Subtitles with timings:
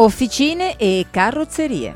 [0.00, 1.94] Officine e carrozzerie.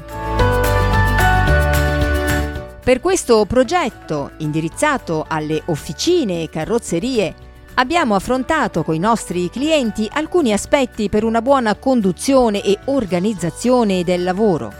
[2.84, 7.34] Per questo progetto, indirizzato alle officine e carrozzerie,
[7.76, 14.22] abbiamo affrontato con i nostri clienti alcuni aspetti per una buona conduzione e organizzazione del
[14.22, 14.70] lavoro.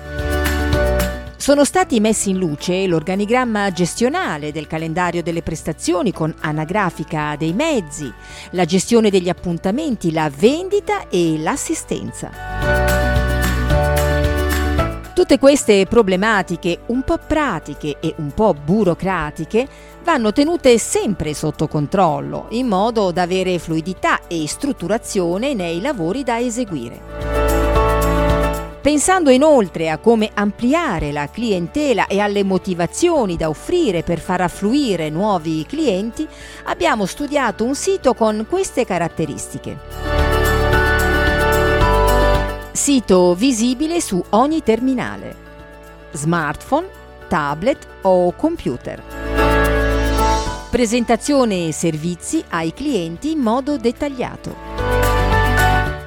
[1.44, 8.12] Sono stati messi in luce l'organigramma gestionale del calendario delle prestazioni con anagrafica dei mezzi,
[8.50, 13.13] la gestione degli appuntamenti, la vendita e l'assistenza.
[15.14, 19.68] Tutte queste problematiche un po' pratiche e un po' burocratiche
[20.02, 26.40] vanno tenute sempre sotto controllo in modo da avere fluidità e strutturazione nei lavori da
[26.40, 27.00] eseguire.
[28.80, 35.10] Pensando inoltre a come ampliare la clientela e alle motivazioni da offrire per far affluire
[35.10, 36.26] nuovi clienti,
[36.64, 40.13] abbiamo studiato un sito con queste caratteristiche.
[42.74, 45.36] Sito visibile su ogni terminale,
[46.10, 46.88] smartphone,
[47.28, 49.00] tablet o computer.
[50.70, 54.56] Presentazione e servizi ai clienti in modo dettagliato.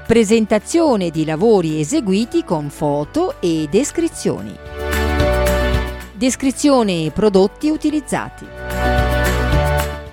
[0.06, 4.54] Presentazione di lavori eseguiti con foto e descrizioni.
[6.12, 8.46] Descrizione prodotti utilizzati.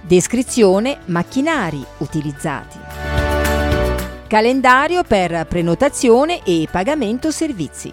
[0.02, 2.83] Descrizione macchinari utilizzati.
[4.26, 7.92] Calendario per prenotazione e pagamento servizi.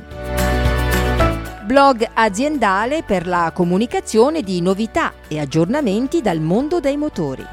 [1.66, 7.46] Blog aziendale per la comunicazione di novità e aggiornamenti dal mondo dei motori.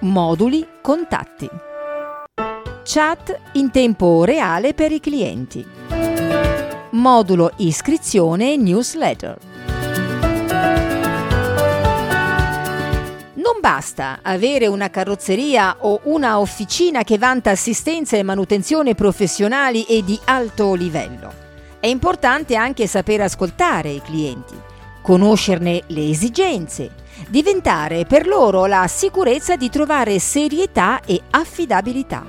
[0.00, 1.48] Moduli contatti
[2.90, 5.62] chat in tempo reale per i clienti.
[6.92, 9.36] Modulo iscrizione e newsletter.
[13.50, 20.04] Non basta avere una carrozzeria o una officina che vanta assistenza e manutenzione professionali e
[20.04, 21.32] di alto livello.
[21.80, 24.54] È importante anche saper ascoltare i clienti,
[25.00, 26.90] conoscerne le esigenze,
[27.30, 32.26] diventare per loro la sicurezza di trovare serietà e affidabilità.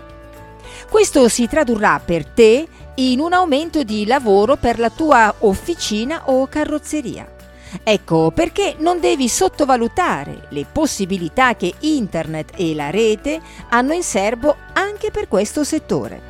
[0.89, 2.65] Questo si tradurrà per te
[2.95, 7.38] in un aumento di lavoro per la tua officina o carrozzeria.
[7.83, 14.55] Ecco perché non devi sottovalutare le possibilità che Internet e la rete hanno in serbo
[14.73, 16.21] anche per questo settore.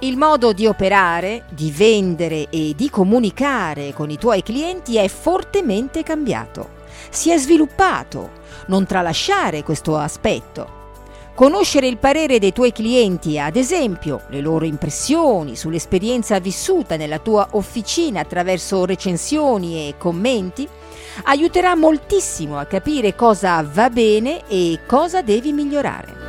[0.00, 6.02] Il modo di operare, di vendere e di comunicare con i tuoi clienti è fortemente
[6.02, 6.80] cambiato.
[7.08, 8.40] Si è sviluppato.
[8.66, 10.81] Non tralasciare questo aspetto.
[11.34, 17.48] Conoscere il parere dei tuoi clienti, ad esempio le loro impressioni sull'esperienza vissuta nella tua
[17.52, 20.68] officina attraverso recensioni e commenti,
[21.24, 26.20] aiuterà moltissimo a capire cosa va bene e cosa devi migliorare.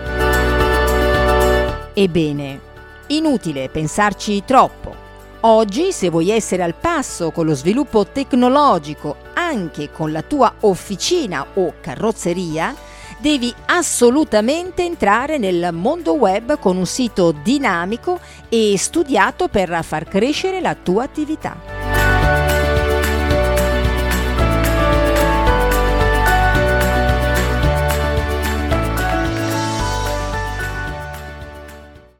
[1.93, 2.59] Ebbene,
[3.07, 4.95] inutile pensarci troppo.
[5.41, 11.45] Oggi, se vuoi essere al passo con lo sviluppo tecnologico anche con la tua officina
[11.55, 12.73] o carrozzeria,
[13.23, 18.19] devi assolutamente entrare nel mondo web con un sito dinamico
[18.49, 21.72] e studiato per far crescere la tua attività.